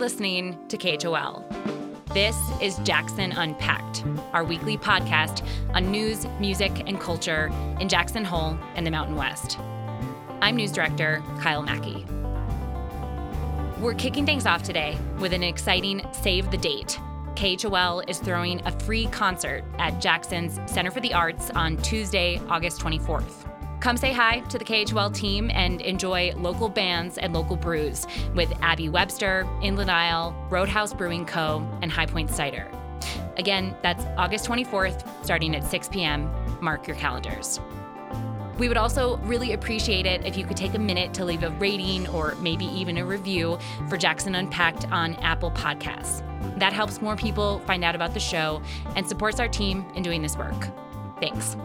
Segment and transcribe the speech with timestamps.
[0.00, 1.44] listening to KHOL.
[2.14, 8.58] This is Jackson Unpacked, our weekly podcast on news, music, and culture in Jackson Hole
[8.76, 9.58] and the Mountain West.
[10.40, 12.06] I'm news director Kyle Mackey.
[13.78, 16.98] We're kicking things off today with an exciting save the date.
[17.36, 22.80] KHOL is throwing a free concert at Jackson's Center for the Arts on Tuesday, August
[22.80, 23.49] 24th.
[23.80, 28.52] Come say hi to the KHOL team and enjoy local bands and local brews with
[28.60, 32.70] Abby Webster, Inland Isle, Roadhouse Brewing Co., and High Point Cider.
[33.38, 36.30] Again, that's August 24th, starting at 6 p.m.
[36.60, 37.58] Mark your calendars.
[38.58, 41.48] We would also really appreciate it if you could take a minute to leave a
[41.52, 43.58] rating or maybe even a review
[43.88, 46.22] for Jackson Unpacked on Apple Podcasts.
[46.58, 48.60] That helps more people find out about the show
[48.94, 50.68] and supports our team in doing this work.
[51.18, 51.56] Thanks.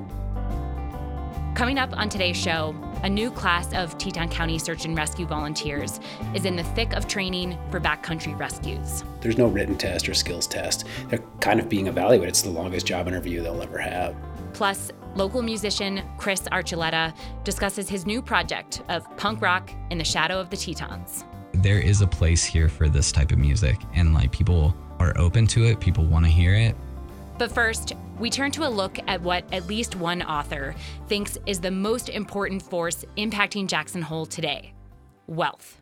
[1.55, 6.01] Coming up on today's show, a new class of Teton County search and rescue volunteers
[6.33, 9.05] is in the thick of training for backcountry rescues.
[9.21, 10.83] There's no written test or skills test.
[11.07, 12.27] They're kind of being evaluated.
[12.27, 14.17] It's the longest job interview they'll ever have.
[14.51, 20.37] Plus, local musician Chris Archuleta discusses his new project of punk rock in the shadow
[20.37, 21.23] of the Tetons.
[21.53, 25.47] There is a place here for this type of music, and like people are open
[25.47, 26.75] to it, people want to hear it.
[27.37, 30.73] But first, we turn to a look at what at least one author
[31.07, 34.73] thinks is the most important force impacting Jackson Hole today
[35.27, 35.81] wealth.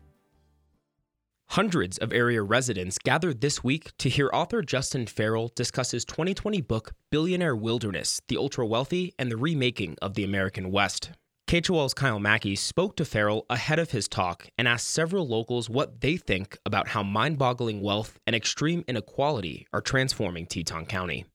[1.50, 6.62] Hundreds of area residents gathered this week to hear author Justin Farrell discuss his 2020
[6.62, 11.10] book, Billionaire Wilderness The Ultra Wealthy and the Remaking of the American West.
[11.46, 16.00] KHOL's Kyle Mackey spoke to Farrell ahead of his talk and asked several locals what
[16.00, 21.26] they think about how mind boggling wealth and extreme inequality are transforming Teton County.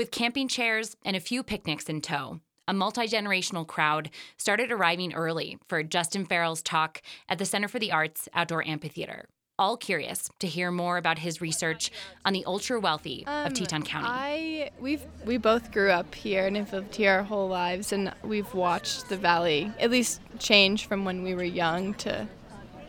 [0.00, 5.12] With camping chairs and a few picnics in tow, a multi generational crowd started arriving
[5.12, 9.26] early for Justin Farrell's talk at the Center for the Arts Outdoor Amphitheater.
[9.58, 11.90] All curious to hear more about his research
[12.24, 14.08] on the ultra wealthy um, of Teton County.
[14.08, 18.10] I we've we both grew up here and have lived here our whole lives, and
[18.22, 22.26] we've watched the valley at least change from when we were young to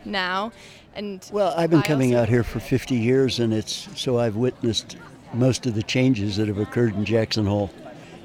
[0.06, 0.50] now.
[0.94, 4.18] And well, I've been I coming also- out here for 50 years, and it's so
[4.18, 4.96] I've witnessed
[5.34, 7.70] most of the changes that have occurred in Jackson Hole.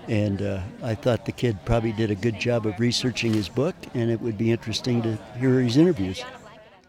[0.07, 3.75] And uh, I thought the kid probably did a good job of researching his book,
[3.93, 6.23] and it would be interesting to hear his interviews.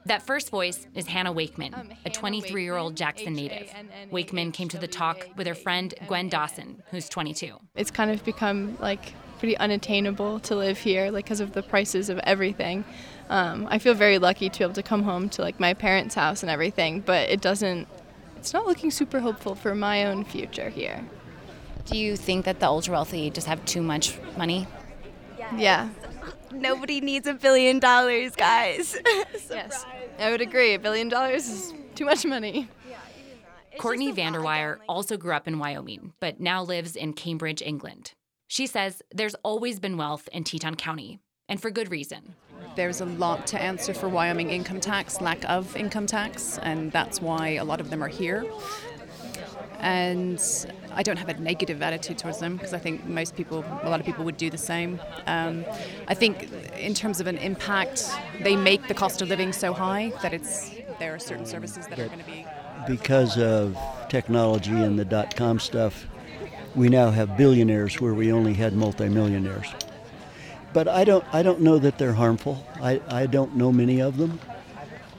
[0.07, 3.71] That first voice is Hannah Wakeman, a 23 year old Jackson native.
[4.11, 7.59] Wakeman came to the talk with her friend Gwen Dawson, who's 22.
[7.75, 12.09] It's kind of become like pretty unattainable to live here, like because of the prices
[12.09, 12.85] of everything.
[13.29, 16.15] Um, I feel very lucky to be able to come home to like my parents'
[16.15, 17.87] house and everything, but it doesn't.
[18.39, 21.05] It's not looking super hopeful for my own future here.
[21.87, 24.67] Do you think that the ultra wealthy just have too much money?
[25.57, 25.89] Yeah.
[26.53, 28.97] Nobody needs a billion dollars, guys.
[29.51, 29.85] Yes.
[30.19, 30.75] I would agree.
[30.75, 32.69] A billion dollars is too much money.
[33.79, 38.13] Courtney Vanderwire also grew up in Wyoming, but now lives in Cambridge, England.
[38.47, 42.35] She says there's always been wealth in Teton County, and for good reason.
[42.77, 47.21] There's a lot to answer for Wyoming income tax, lack of income tax, and that's
[47.21, 48.45] why a lot of them are here.
[49.81, 50.43] And
[50.93, 54.01] I don't have a negative attitude towards them because I think most people, a lot
[54.01, 55.01] of people would do the same.
[55.27, 55.65] Um,
[56.09, 58.11] I think in terms of an impact,
[58.43, 61.99] they make the cost of living so high that it's there are certain services that
[61.99, 62.45] are going to be.
[62.89, 63.77] Because of
[64.09, 66.07] technology and the dot com stuff,
[66.75, 69.69] we now have billionaires where we only had multimillionaires.
[70.73, 72.65] But I don't, I don't know that they're harmful.
[72.81, 74.39] I, I don't know many of them.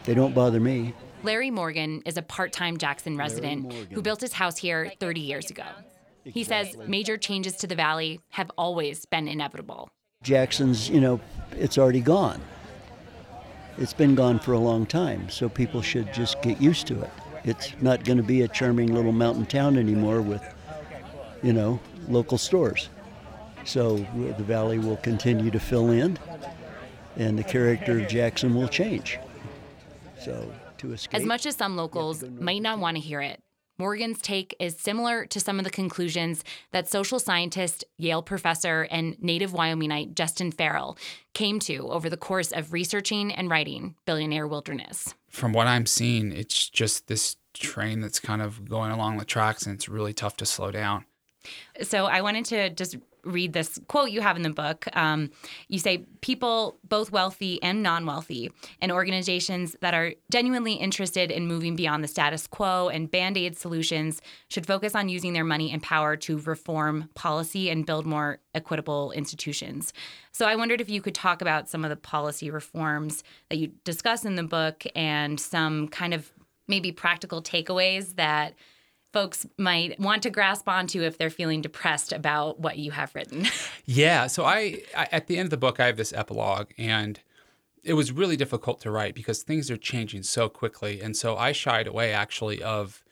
[0.03, 0.93] They don't bother me.
[1.23, 5.49] Larry Morgan is a part time Jackson resident who built his house here 30 years
[5.49, 5.65] ago.
[6.23, 9.89] He says major changes to the valley have always been inevitable.
[10.23, 11.19] Jackson's, you know,
[11.51, 12.41] it's already gone.
[13.77, 17.09] It's been gone for a long time, so people should just get used to it.
[17.45, 20.43] It's not going to be a charming little mountain town anymore with,
[21.41, 22.89] you know, local stores.
[23.65, 26.17] So the valley will continue to fill in,
[27.15, 29.19] and the character of Jackson will change.
[30.19, 31.19] So to escape.
[31.19, 33.41] As much as some locals might not want to hear it,
[33.77, 39.15] Morgan's take is similar to some of the conclusions that social scientist, Yale professor, and
[39.23, 40.97] native Wyomingite Justin Farrell
[41.33, 45.15] came to over the course of researching and writing Billionaire Wilderness.
[45.29, 49.65] From what I'm seeing, it's just this train that's kind of going along the tracks
[49.65, 51.05] and it's really tough to slow down.
[51.81, 54.87] So I wanted to just read this quote you have in the book.
[54.93, 55.31] Um,
[55.67, 58.51] you say people, both wealthy and non wealthy,
[58.81, 63.57] and organizations that are genuinely interested in moving beyond the status quo and band aid
[63.57, 68.39] solutions should focus on using their money and power to reform policy and build more
[68.53, 69.93] equitable institutions.
[70.31, 73.71] So I wondered if you could talk about some of the policy reforms that you
[73.83, 76.31] discuss in the book and some kind of
[76.67, 78.53] maybe practical takeaways that
[79.11, 83.47] folks might want to grasp onto if they're feeling depressed about what you have written?
[83.85, 84.27] yeah.
[84.27, 87.19] So I, I, at the end of the book, I have this epilogue, and
[87.83, 91.51] it was really difficult to write because things are changing so quickly, and so I
[91.51, 93.03] shied away actually of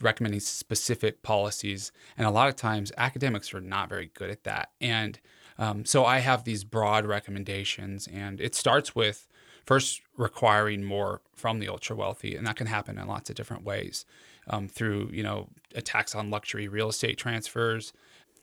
[0.00, 4.70] recommending specific policies, and a lot of times academics are not very good at that,
[4.80, 5.18] and
[5.58, 9.26] um, so I have these broad recommendations, and it starts with
[9.64, 13.64] first requiring more from the ultra wealthy, and that can happen in lots of different
[13.64, 14.04] ways
[14.48, 17.92] um, through you know a tax on luxury real estate transfers.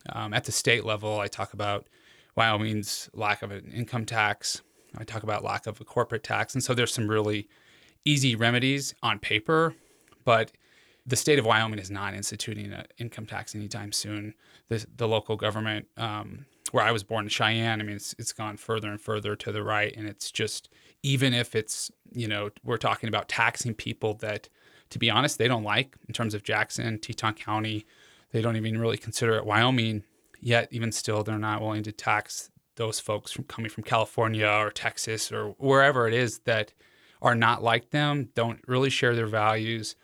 [0.09, 1.88] Um, at the state level, I talk about
[2.35, 4.61] Wyoming's lack of an income tax.
[4.97, 7.47] I talk about lack of a corporate tax, and so there's some really
[8.05, 9.75] easy remedies on paper,
[10.25, 10.51] but
[11.05, 14.33] the state of Wyoming is not instituting an income tax anytime soon.
[14.69, 18.31] The, the local government, um, where I was born in Cheyenne, I mean, it's, it's
[18.31, 19.94] gone further and further to the right.
[19.95, 20.69] And it's just,
[21.03, 24.47] even if it's, you know, we're talking about taxing people that
[24.94, 27.86] to be honest, they don't like in terms of Jackson, Teton County.
[28.31, 30.04] They don't even really consider it Wyoming.
[30.40, 34.69] Yet, even still, they're not willing to tax those folks from coming from California or
[34.69, 36.74] Texas or wherever it is that
[37.24, 39.95] are not like them, don't really share their values,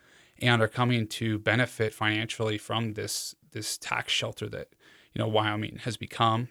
[0.41, 4.69] and are coming to benefit financially from this this tax shelter that
[5.13, 6.49] you know Wyoming has become.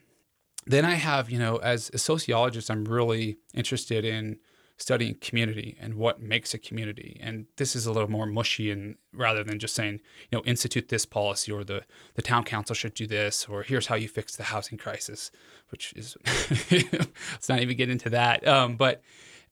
[0.65, 4.39] Then I have, you know, as a sociologist, I'm really interested in
[4.79, 7.19] studying community and what makes a community.
[7.21, 10.89] And this is a little more mushy and rather than just saying, you know, institute
[10.89, 11.83] this policy or the,
[12.15, 15.33] the town council should do this or here's how you fix the housing crisis,
[15.71, 16.17] which is,
[16.71, 18.47] let's not even get into that.
[18.47, 19.03] Um, but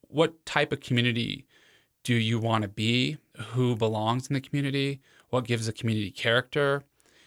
[0.09, 1.45] what type of community
[2.05, 3.19] do you want to be?
[3.49, 5.01] Who belongs in the community?
[5.31, 6.85] What gives a community character?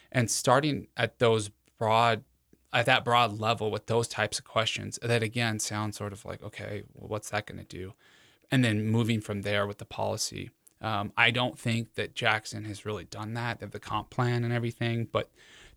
[0.09, 2.23] And starting at those broad
[2.71, 6.43] at that broad level with those types of questions that again sound sort of like
[6.43, 7.93] okay well, what's that going to do?
[8.51, 10.49] And then moving from there with the policy
[10.81, 14.53] um, i don't think that jackson has really done that have the comp plan and
[14.53, 15.29] everything but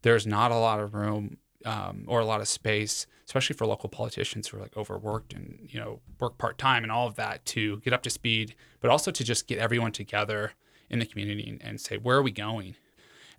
[0.03, 3.89] there's not a lot of room um, or a lot of space especially for local
[3.89, 7.79] politicians who are like overworked and you know work part-time and all of that to
[7.81, 10.53] get up to speed but also to just get everyone together
[10.93, 12.77] in the community and, and say where are we going?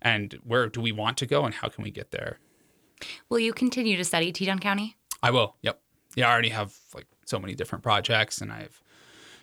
[0.02, 2.38] And where do we want to go and how can we get there
[3.28, 4.96] Will you continue to study Teton County?
[5.22, 5.56] I will.
[5.62, 5.80] Yep.
[6.16, 8.80] Yeah, I already have like so many different projects, and I have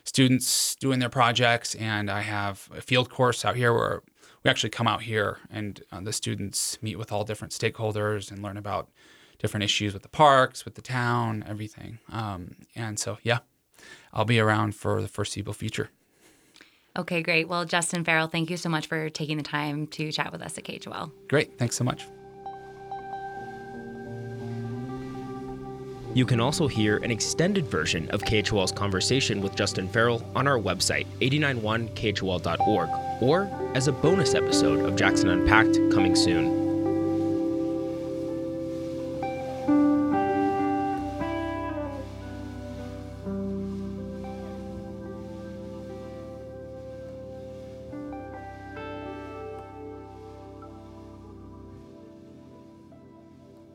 [0.04, 4.02] students doing their projects, and I have a field course out here where
[4.42, 8.42] we actually come out here and uh, the students meet with all different stakeholders and
[8.42, 8.88] learn about
[9.38, 11.98] different issues with the parks, with the town, everything.
[12.10, 13.38] Um, and so, yeah,
[14.12, 15.90] I'll be around for the foreseeable future.
[16.96, 17.48] Okay, great.
[17.48, 20.58] Well, Justin Farrell, thank you so much for taking the time to chat with us
[20.58, 21.10] at KHOL.
[21.28, 21.58] Great.
[21.58, 22.06] Thanks so much.
[26.14, 30.58] You can also hear an extended version of KHOL's conversation with Justin Farrell on our
[30.58, 32.90] website, 891khol.org,
[33.22, 36.61] or as a bonus episode of Jackson Unpacked coming soon.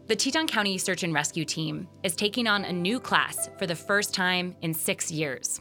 [0.07, 3.75] The Teton County Search and Rescue Team is taking on a new class for the
[3.75, 5.59] first time in six years.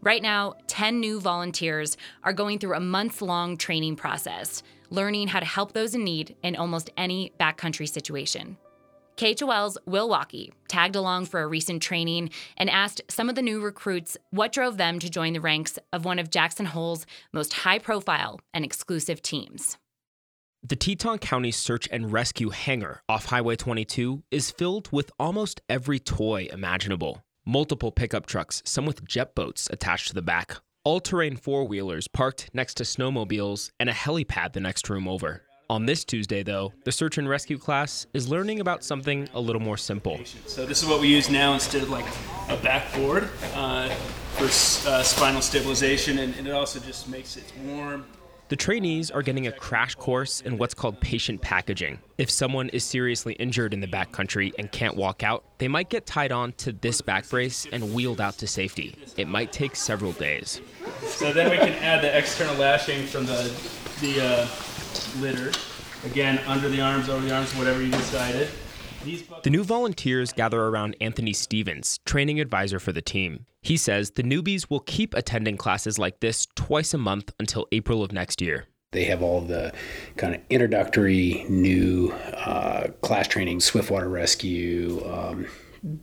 [0.00, 5.38] Right now, 10 new volunteers are going through a months long training process, learning how
[5.38, 8.56] to help those in need in almost any backcountry situation.
[9.18, 13.60] KHOL's Will Walkey tagged along for a recent training and asked some of the new
[13.60, 17.78] recruits what drove them to join the ranks of one of Jackson Hole's most high
[17.78, 19.76] profile and exclusive teams.
[20.66, 25.98] The Teton County Search and Rescue hangar off Highway 22 is filled with almost every
[25.98, 27.22] toy imaginable.
[27.44, 32.08] Multiple pickup trucks, some with jet boats attached to the back, all terrain four wheelers
[32.08, 35.42] parked next to snowmobiles, and a helipad the next room over.
[35.68, 39.60] On this Tuesday, though, the search and rescue class is learning about something a little
[39.60, 40.18] more simple.
[40.46, 42.06] So, this is what we use now instead of like
[42.48, 48.06] a backboard uh, for uh, spinal stabilization, and, and it also just makes it warm.
[48.48, 51.98] The trainees are getting a crash course in what's called patient packaging.
[52.18, 56.04] If someone is seriously injured in the backcountry and can't walk out, they might get
[56.04, 58.96] tied on to this back brace and wheeled out to safety.
[59.16, 60.60] It might take several days.
[61.04, 63.50] So then we can add the external lashing from the,
[64.02, 64.48] the uh,
[65.20, 65.50] litter.
[66.04, 68.50] Again, under the arms, over the arms, whatever you decided.
[69.42, 73.46] The new volunteers gather around Anthony Stevens, training advisor for the team.
[73.60, 78.02] He says the newbies will keep attending classes like this twice a month until April
[78.02, 78.66] of next year.
[78.92, 79.72] They have all the
[80.16, 85.46] kind of introductory new uh, class training, swiftwater rescue, um,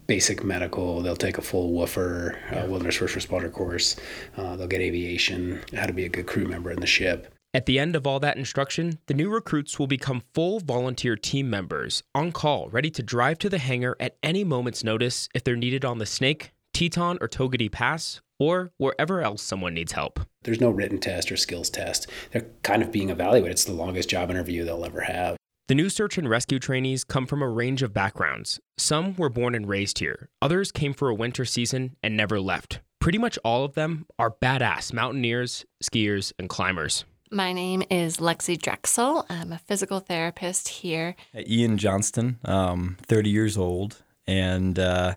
[0.08, 1.02] basic medical.
[1.02, 3.96] They'll take a full woofer, uh, wilderness first responder course.
[4.38, 7.34] Uh, they'll get aviation, how to be a good crew member in the ship.
[7.54, 11.50] At the end of all that instruction, the new recruits will become full volunteer team
[11.50, 15.58] members, on call, ready to drive to the hangar at any moment's notice if they're
[15.58, 20.22] needed on the Snake, Teton, or Togwotee Pass, or wherever else someone needs help.
[20.44, 22.08] There's no written test or skills test.
[22.32, 23.52] They're kind of being evaluated.
[23.52, 25.36] It's the longest job interview they'll ever have.
[25.68, 28.62] The new search and rescue trainees come from a range of backgrounds.
[28.78, 32.80] Some were born and raised here, others came for a winter season and never left.
[33.02, 37.04] Pretty much all of them are badass mountaineers, skiers, and climbers.
[37.34, 39.26] My name is Lexi Drexel.
[39.30, 41.16] I'm a physical therapist here.
[41.34, 45.16] Ian Johnston, um, 30 years old, and uh,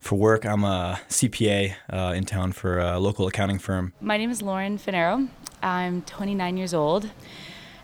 [0.00, 3.92] for work, I'm a CPA uh, in town for a local accounting firm.
[4.00, 5.28] My name is Lauren Finero.
[5.62, 7.10] I'm 29 years old.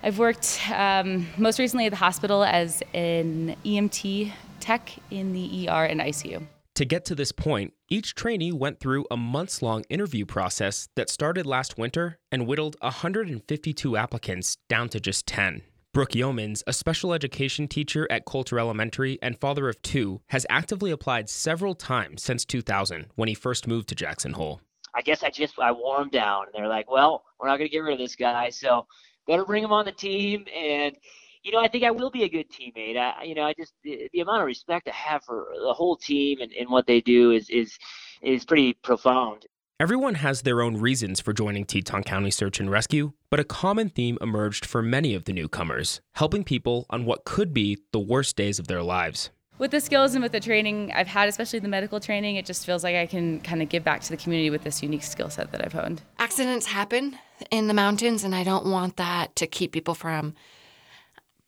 [0.03, 5.85] I've worked um, most recently at the hospital as an EMT tech in the ER
[5.85, 6.47] and ICU.
[6.79, 11.11] To get to this point, each trainee went through a months long interview process that
[11.11, 15.63] started last winter and whittled 152 applicants down to just 10.
[15.93, 20.93] Brooke Yeomans, a special education teacher at Colter Elementary and father of two, has actively
[20.93, 24.61] applied several times since 2000 when he first moved to Jackson Hole.
[24.95, 26.45] I guess I just I wore them down.
[26.45, 28.87] And they're like, well, we're not going to get rid of this guy, so
[29.27, 30.95] better bring him on the team and
[31.43, 32.97] you know, I think I will be a good teammate.
[32.97, 35.97] I, you know, I just the, the amount of respect I have for the whole
[35.97, 37.79] team and, and what they do is is
[38.23, 39.47] is pretty profound.
[39.81, 43.89] Everyone has their own reasons for joining Teton County Search and Rescue, but a common
[43.89, 48.35] theme emerged for many of the newcomers, helping people on what could be the worst
[48.35, 49.31] days of their lives.
[49.59, 52.67] With the skills and with the training I've had, especially the medical training, it just
[52.67, 55.31] feels like I can kind of give back to the community with this unique skill
[55.31, 56.03] set that I've honed.
[56.19, 57.17] Accidents happen
[57.53, 60.35] in the mountains, and I don't want that to keep people from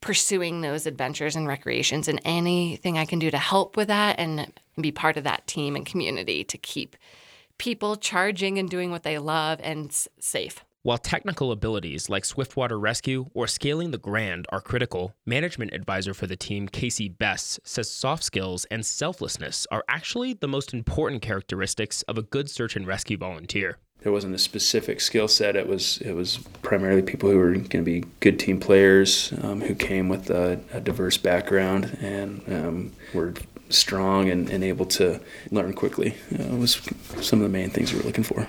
[0.01, 4.51] pursuing those adventures and recreations and anything I can do to help with that and
[4.79, 6.95] be part of that team and community to keep
[7.57, 10.63] people charging and doing what they love and safe.
[10.83, 16.25] While technical abilities like swiftwater rescue or scaling the Grand are critical, management advisor for
[16.25, 22.01] the team, Casey Bess says soft skills and selflessness are actually the most important characteristics
[22.03, 25.55] of a good search and rescue volunteer there wasn't a specific skill set.
[25.55, 29.61] It was it was primarily people who were going to be good team players, um,
[29.61, 33.33] who came with a, a diverse background and um, were
[33.69, 35.17] strong and, and, able to
[35.49, 36.15] learn quickly.
[36.37, 36.81] Uh, was
[37.21, 38.45] some of the main things we were looking for.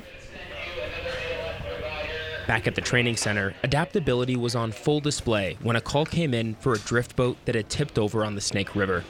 [2.49, 6.57] Back at the training center, adaptability was on full display when a call came in
[6.57, 9.05] for a drift boat that had tipped over on the Snake River.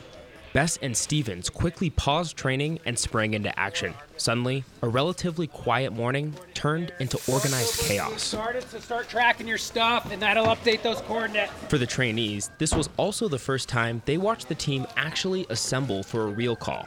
[0.52, 3.94] Bess and Stevens quickly paused training and sprang into action.
[4.18, 8.22] Suddenly, a relatively quiet morning turned into organized chaos.
[8.22, 11.50] Started to start tracking your stuff, and that'll update those coordinates.
[11.70, 16.02] For the trainees, this was also the first time they watched the team actually assemble
[16.02, 16.86] for a real call.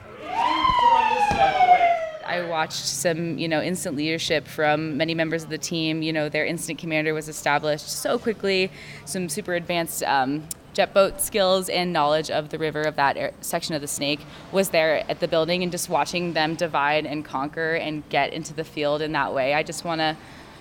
[2.27, 6.03] I watched some, you know, instant leadership from many members of the team.
[6.03, 8.71] You know, their instant commander was established so quickly.
[9.05, 13.73] Some super advanced um, jet boat skills and knowledge of the river of that section
[13.73, 14.19] of the Snake
[14.51, 18.53] was there at the building, and just watching them divide and conquer and get into
[18.53, 19.53] the field in that way.
[19.53, 20.15] I just want to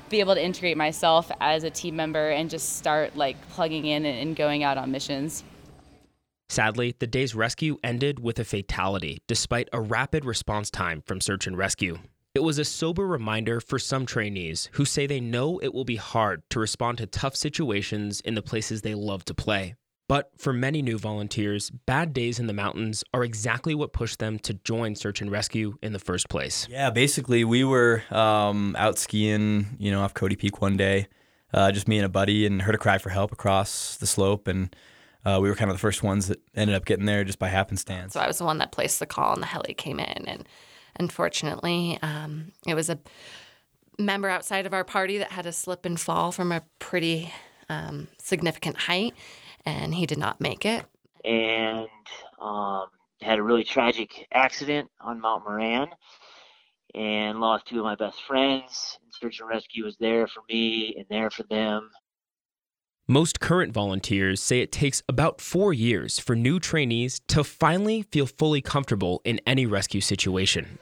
[0.09, 4.07] be able to integrate myself as a team member and just start like plugging in
[4.07, 5.43] and going out on missions.
[6.49, 11.47] Sadly, the day's rescue ended with a fatality, despite a rapid response time from search
[11.47, 11.99] and rescue.
[12.35, 15.97] It was a sober reminder for some trainees who say they know it will be
[15.97, 19.75] hard to respond to tough situations in the places they love to play.
[20.07, 24.39] But for many new volunteers, bad days in the mountains are exactly what pushed them
[24.41, 26.69] to join search and rescue in the first place.
[26.71, 31.09] Yeah, basically, we were um, out skiing, you know, off Cody Peak one day,
[31.55, 34.47] uh, just me and a buddy, and heard a cry for help across the slope,
[34.47, 34.77] and
[35.25, 37.49] uh, we were kind of the first ones that ended up getting there just by
[37.49, 38.13] happenstance.
[38.13, 40.47] So I was the one that placed the call, and the heli came in, and
[40.97, 42.99] unfortunately, um, it was a
[43.99, 47.33] member outside of our party that had a slip and fall from a pretty
[47.71, 49.15] um, significant height
[49.67, 50.85] and he did not make it.
[51.25, 51.89] And
[52.41, 52.87] um,
[53.23, 55.89] had a really tragic accident on Mount Moran
[56.95, 58.99] and lost two of my best friends.
[59.03, 61.91] And search and rescue was there for me and there for them.
[63.07, 68.27] Most current volunteers say it takes about four years for new trainees to finally feel
[68.27, 70.79] fully comfortable in any rescue situation.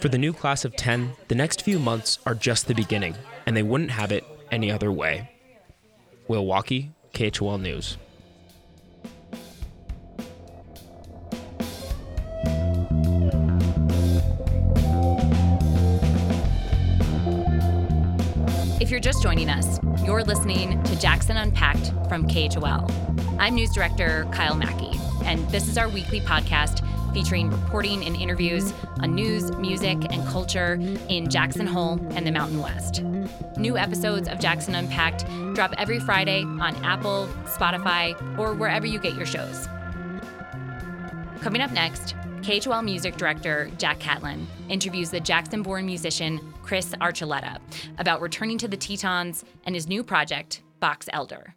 [0.00, 3.14] For the new class of 10, the next few months are just the beginning,
[3.46, 5.30] and they wouldn't have it any other way.
[6.28, 7.96] Will Walkey, KHOL News.
[18.80, 22.90] If you're just joining us, you're listening to Jackson Unpacked from KHOL.
[23.38, 28.72] I'm News Director Kyle Mackey, and this is our weekly podcast featuring reporting and interviews
[29.00, 33.02] on news, music, and culture in Jackson Hole and the Mountain West.
[33.56, 35.24] New episodes of Jackson Unpacked
[35.54, 39.68] drop every Friday on Apple, Spotify, or wherever you get your shows.
[41.40, 47.58] Coming up next, KHOL music director Jack Catlin interviews the Jackson born musician Chris Archuleta
[47.98, 51.54] about returning to the Tetons and his new project, Box Elder.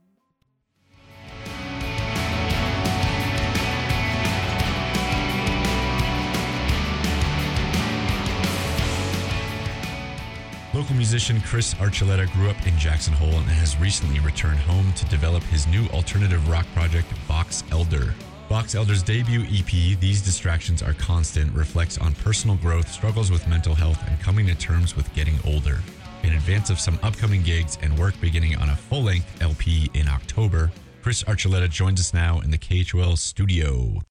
[10.84, 15.06] Local musician Chris Archuleta grew up in Jackson Hole and has recently returned home to
[15.06, 18.14] develop his new alternative rock project, Box Elder.
[18.50, 23.74] Box Elder's debut EP, These Distractions Are Constant, reflects on personal growth, struggles with mental
[23.74, 25.80] health, and coming to terms with getting older.
[26.24, 30.10] In advance of some upcoming gigs and work beginning on a full length LP in
[30.10, 30.70] October,
[31.02, 34.02] Chris Archuleta joins us now in the KHOL studio.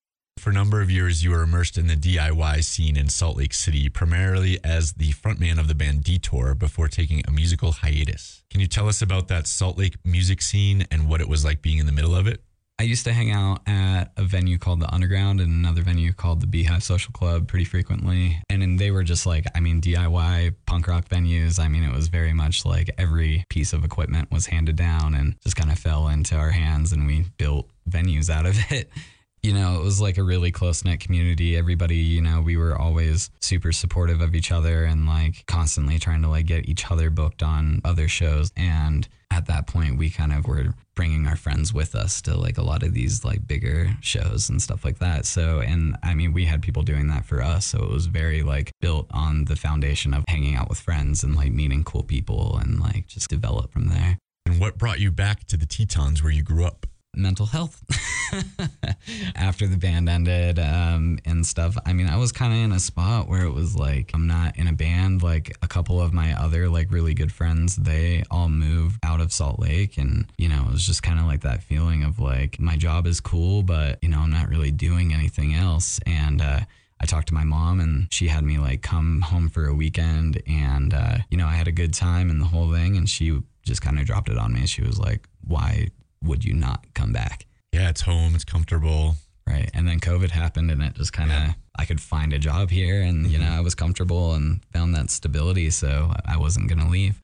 [0.42, 3.54] For a number of years, you were immersed in the DIY scene in Salt Lake
[3.54, 8.42] City, primarily as the frontman of the band Detour before taking a musical hiatus.
[8.50, 11.62] Can you tell us about that Salt Lake music scene and what it was like
[11.62, 12.42] being in the middle of it?
[12.80, 16.40] I used to hang out at a venue called the Underground and another venue called
[16.40, 18.42] the Beehive Social Club pretty frequently.
[18.50, 21.60] And, and they were just like, I mean, DIY punk rock venues.
[21.60, 25.36] I mean, it was very much like every piece of equipment was handed down and
[25.44, 28.90] just kind of fell into our hands and we built venues out of it
[29.42, 31.56] you know, it was like a really close knit community.
[31.56, 36.22] Everybody, you know, we were always super supportive of each other and like constantly trying
[36.22, 38.52] to like get each other booked on other shows.
[38.56, 42.56] And at that point, we kind of were bringing our friends with us to like
[42.56, 45.26] a lot of these like bigger shows and stuff like that.
[45.26, 47.66] So, and I mean, we had people doing that for us.
[47.66, 51.34] So it was very like built on the foundation of hanging out with friends and
[51.34, 54.18] like meeting cool people and like just develop from there.
[54.46, 56.86] And what brought you back to the Tetons where you grew up?
[57.14, 57.82] Mental health
[59.36, 61.76] after the band ended um, and stuff.
[61.84, 64.56] I mean, I was kind of in a spot where it was like I'm not
[64.56, 65.22] in a band.
[65.22, 69.32] Like a couple of my other like really good friends, they all moved out of
[69.32, 72.58] Salt Lake, and you know, it was just kind of like that feeling of like
[72.58, 76.00] my job is cool, but you know, I'm not really doing anything else.
[76.06, 76.60] And uh,
[77.00, 80.40] I talked to my mom and she had me like come home for a weekend
[80.46, 83.38] and uh, you know I had a good time and the whole thing and she
[83.64, 84.66] just kind of dropped it on me.
[84.66, 85.88] She was like, "Why
[86.22, 87.46] would you not come back?
[87.72, 89.16] Yeah, it's home, it's comfortable.
[89.46, 89.70] Right.
[89.74, 91.52] And then COVID happened and it just kind of, yeah.
[91.76, 93.58] I could find a job here and, you know, mm-hmm.
[93.58, 95.70] I was comfortable and found that stability.
[95.70, 97.20] So I wasn't going to leave.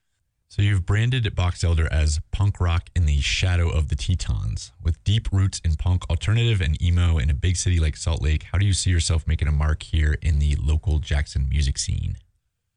[0.51, 4.73] So you've branded Box Elder as punk rock in the shadow of the Tetons.
[4.83, 8.45] With deep roots in punk, alternative, and emo in a big city like Salt Lake,
[8.51, 12.17] how do you see yourself making a mark here in the local Jackson music scene?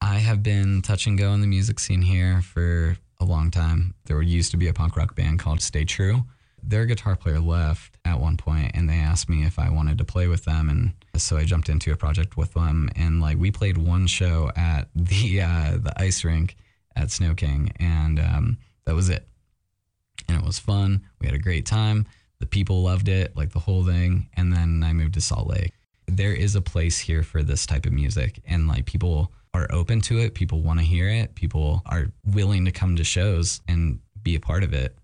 [0.02, 3.94] I have been touch and go in the music scene here for a long time.
[4.06, 6.26] There used to be a punk rock band called Stay True.
[6.64, 10.06] Their guitar player left at one point and they asked me if I wanted to
[10.06, 13.52] play with them and so I jumped into a project with them and like we
[13.52, 16.56] played one show at the uh, the ice rink
[16.96, 19.28] at Snow King and um, that was it.
[20.28, 21.02] And it was fun.
[21.20, 22.06] We had a great time.
[22.40, 24.30] The people loved it, like the whole thing.
[24.34, 25.74] And then I moved to Salt Lake.
[26.08, 30.02] There is a place here for this type of music and like people are open
[30.02, 30.34] to it.
[30.34, 31.36] People want to hear it.
[31.36, 34.98] People are willing to come to shows and be a part of it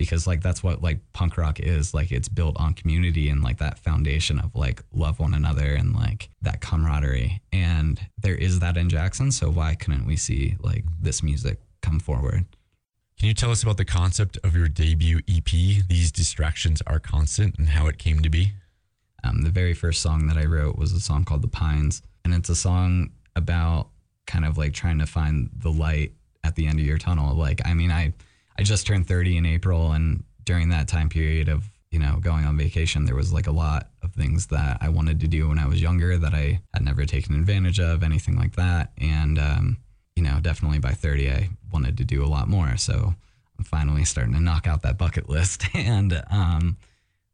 [0.00, 3.58] because like that's what like punk rock is like it's built on community and like
[3.58, 8.78] that foundation of like love one another and like that camaraderie and there is that
[8.78, 12.46] in Jackson so why couldn't we see like this music come forward
[13.18, 17.58] can you tell us about the concept of your debut EP these distractions are constant
[17.58, 18.54] and how it came to be
[19.22, 22.32] um, the very first song that I wrote was a song called The Pines and
[22.32, 23.10] it's a song
[23.40, 23.88] about
[24.26, 26.12] kind of like trying to find the light
[26.44, 27.34] at the end of your tunnel.
[27.34, 28.12] Like, I mean, I,
[28.58, 32.44] I just turned 30 in April, and during that time period of, you know, going
[32.44, 35.58] on vacation, there was like a lot of things that I wanted to do when
[35.58, 38.92] I was younger that I had never taken advantage of, anything like that.
[38.98, 39.78] And, um,
[40.14, 42.76] you know, definitely by 30, I wanted to do a lot more.
[42.76, 43.14] So
[43.58, 45.64] I'm finally starting to knock out that bucket list.
[45.74, 46.76] and um,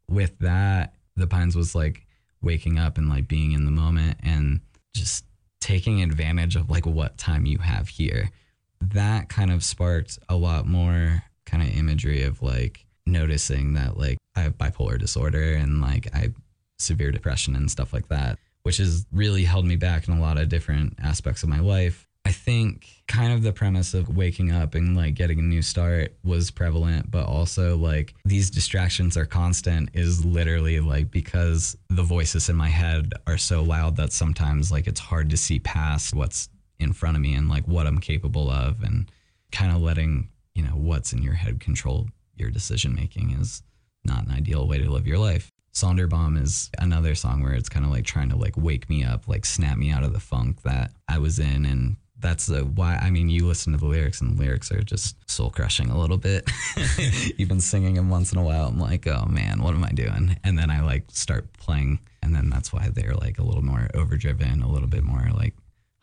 [0.09, 2.07] with that, the Pines was like
[2.41, 4.61] waking up and like being in the moment and
[4.93, 5.25] just
[5.67, 8.31] taking advantage of like what time you have here.
[8.79, 14.17] That kind of sparked a lot more kind of imagery of like noticing that like
[14.33, 16.35] I have bipolar disorder and like I have
[16.79, 20.37] severe depression and stuff like that, which has really held me back in a lot
[20.37, 22.06] of different aspects of my life.
[22.27, 26.13] I think kind of the premise of waking up and like getting a new start
[26.25, 32.49] was prevalent, but also like these distractions are constant is literally like because the voices
[32.49, 36.49] in my head are so loud that sometimes like it's hard to see past what's
[36.79, 39.09] in front of me and like what I'm capable of and
[39.53, 43.63] kind of letting, you know, what's in your head control your decision making is
[44.03, 45.49] not an ideal way to live your life.
[45.73, 49.29] Sonderbaum is another song where it's kind of like trying to like wake me up,
[49.29, 51.65] like snap me out of the funk that I was in.
[51.65, 54.81] And that's the why, I mean, you listen to the lyrics and the lyrics are
[54.81, 56.49] just soul crushing a little bit.
[57.37, 60.37] Even singing them once in a while, I'm like, oh man, what am I doing?
[60.43, 61.99] And then I like start playing.
[62.23, 65.53] And then that's why they're like a little more overdriven, a little bit more like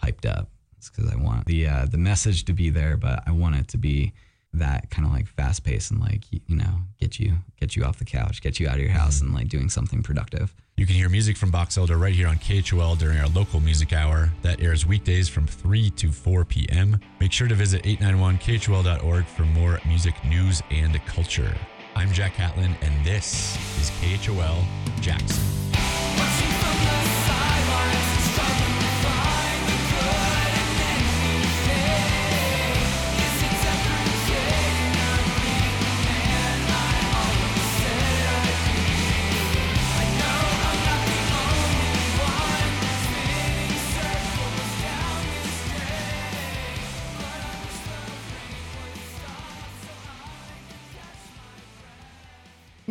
[0.02, 0.50] hyped up.
[0.78, 3.68] It's because I want the, uh, the message to be there, but I want it
[3.68, 4.12] to be
[4.54, 7.98] that kind of like fast pace and like you know get you get you off
[7.98, 10.54] the couch, get you out of your house and like doing something productive.
[10.76, 13.92] You can hear music from Box Elder right here on KHOL during our local music
[13.92, 16.98] hour that airs weekdays from 3 to 4 p.m.
[17.20, 21.54] Make sure to visit 891khol.org for more music news and culture.
[21.94, 24.64] I'm Jack Catlin and this is KHOL
[25.00, 25.63] Jackson.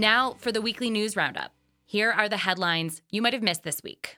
[0.03, 1.53] Now for the weekly news roundup.
[1.85, 4.17] Here are the headlines you might have missed this week.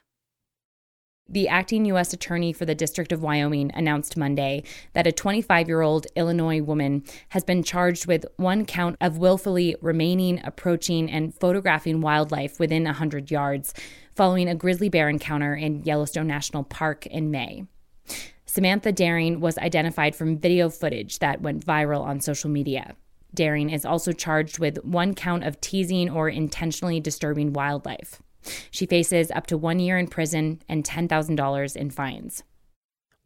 [1.28, 2.12] The acting U.S.
[2.12, 7.04] Attorney for the District of Wyoming announced Monday that a 25 year old Illinois woman
[7.28, 13.30] has been charged with one count of willfully remaining, approaching, and photographing wildlife within 100
[13.30, 13.72] yards
[14.16, 17.62] following a grizzly bear encounter in Yellowstone National Park in May.
[18.44, 22.96] Samantha Dehring was identified from video footage that went viral on social media.
[23.36, 28.20] Dehring is also charged with one count of teasing or intentionally disturbing wildlife.
[28.70, 32.42] She faces up to one year in prison and $10,000 in fines.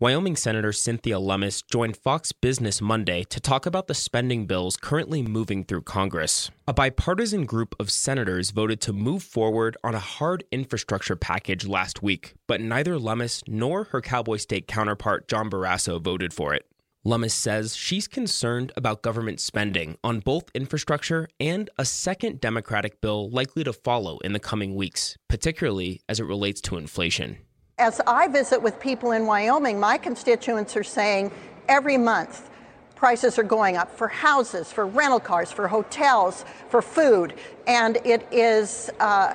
[0.00, 5.20] Wyoming Senator Cynthia Lummis joined Fox Business Monday to talk about the spending bills currently
[5.20, 6.50] moving through Congress.
[6.66, 12.02] A bipartisan group of senators voted to move forward on a hard infrastructure package last
[12.02, 16.64] week, but neither Lummis nor her Cowboy State counterpart John Barrasso voted for it.
[17.02, 23.30] Lummis says she's concerned about government spending on both infrastructure and a second Democratic bill
[23.30, 27.38] likely to follow in the coming weeks, particularly as it relates to inflation.
[27.78, 31.32] As I visit with people in Wyoming, my constituents are saying
[31.68, 32.50] every month
[32.96, 37.32] prices are going up for houses, for rental cars, for hotels, for food,
[37.66, 38.90] and it is.
[39.00, 39.32] Uh,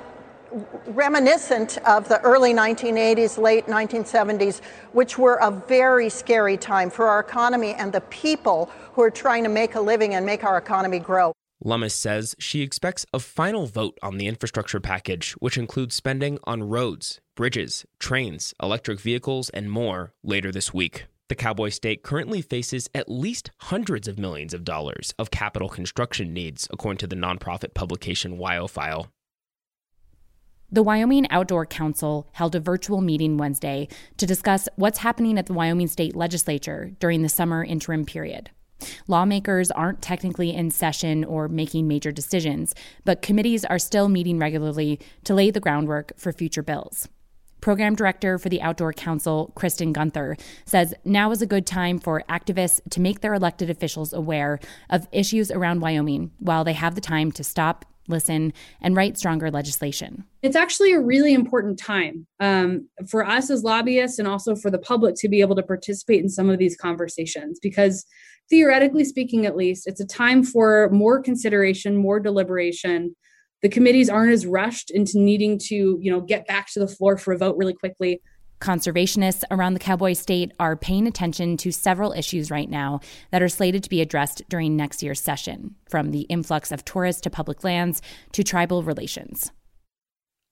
[0.86, 4.60] reminiscent of the early 1980s, late 1970s,
[4.92, 9.42] which were a very scary time for our economy and the people who are trying
[9.42, 11.32] to make a living and make our economy grow.
[11.64, 16.62] Lummis says she expects a final vote on the infrastructure package, which includes spending on
[16.62, 21.06] roads, bridges, trains, electric vehicles, and more later this week.
[21.28, 26.32] The Cowboy State currently faces at least hundreds of millions of dollars of capital construction
[26.32, 29.08] needs, according to the nonprofit publication WyoFile.
[30.72, 35.52] The Wyoming Outdoor Council held a virtual meeting Wednesday to discuss what's happening at the
[35.52, 38.50] Wyoming State Legislature during the summer interim period.
[39.06, 42.74] Lawmakers aren't technically in session or making major decisions,
[43.04, 47.08] but committees are still meeting regularly to lay the groundwork for future bills.
[47.60, 52.24] Program Director for the Outdoor Council, Kristen Gunther, says now is a good time for
[52.28, 54.58] activists to make their elected officials aware
[54.90, 59.50] of issues around Wyoming while they have the time to stop, listen, and write stronger
[59.50, 60.24] legislation.
[60.42, 64.78] It's actually a really important time um, for us as lobbyists and also for the
[64.78, 68.04] public to be able to participate in some of these conversations because,
[68.48, 73.14] theoretically speaking, at least, it's a time for more consideration, more deliberation.
[73.62, 77.16] The committees aren't as rushed into needing to, you know, get back to the floor
[77.16, 78.20] for a vote really quickly.
[78.60, 83.48] Conservationists around the Cowboy State are paying attention to several issues right now that are
[83.48, 87.64] slated to be addressed during next year's session, from the influx of tourists to public
[87.64, 88.00] lands
[88.32, 89.52] to tribal relations.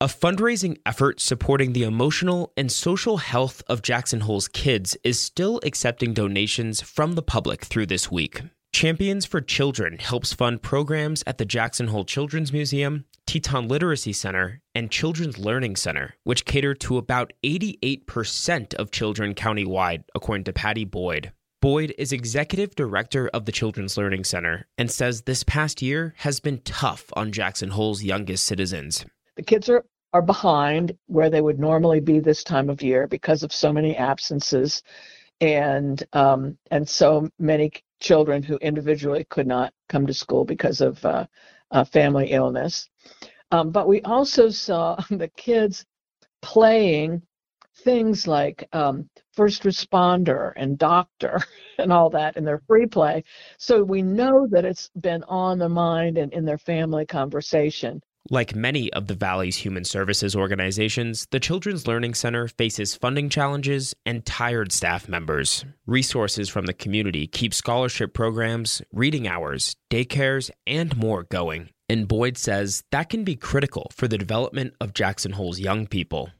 [0.01, 5.61] A fundraising effort supporting the emotional and social health of Jackson Hole's kids is still
[5.64, 8.43] accepting donations from the public through this week.
[8.74, 14.62] Champions for Children helps fund programs at the Jackson Hole Children's Museum, Teton Literacy Center,
[14.74, 20.84] and Children's Learning Center, which cater to about 88% of children countywide, according to Patty
[20.84, 21.30] Boyd.
[21.62, 26.40] Boyd is executive director of the Children's Learning Center and says this past year has
[26.40, 29.06] been tough on Jackson Hole's youngest citizens.
[29.37, 33.44] The kids are, are behind where they would normally be this time of year because
[33.44, 34.82] of so many absences
[35.40, 41.04] and um, and so many children who individually could not come to school because of
[41.04, 41.26] uh,
[41.70, 42.88] uh, family illness.
[43.50, 45.85] Um, but we also saw the kids
[46.42, 47.22] playing
[47.78, 51.40] things like um, first responder and doctor
[51.78, 53.24] and all that in their free play.
[53.59, 58.00] So we know that it's been on their mind and in their family conversation.
[58.30, 63.94] Like many of the Valley's human services organizations, the Children's Learning Center faces funding challenges
[64.06, 65.66] and tired staff members.
[65.87, 71.68] Resources from the community keep scholarship programs, reading hours, daycares, and more going.
[71.90, 76.30] And Boyd says that can be critical for the development of Jackson Hole's young people.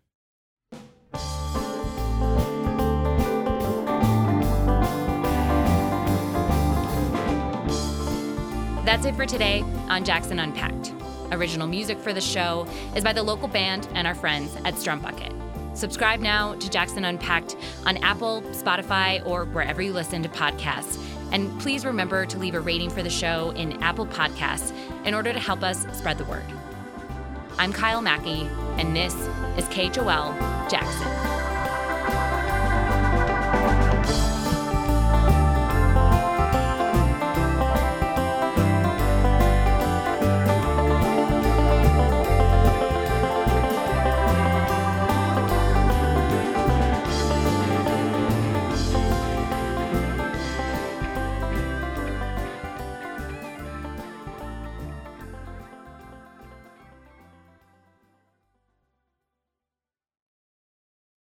[8.87, 10.94] That's it for today on Jackson Unpacked.
[11.33, 15.33] Original music for the show is by the local band and our friends at Strumbucket.
[15.77, 21.03] Subscribe now to Jackson Unpacked on Apple, Spotify, or wherever you listen to podcasts.
[21.33, 24.73] And please remember to leave a rating for the show in Apple Podcasts
[25.05, 26.45] in order to help us spread the word.
[27.59, 29.15] I'm Kyle Mackey, and this
[29.57, 30.35] is KHOL
[30.71, 31.34] Jackson.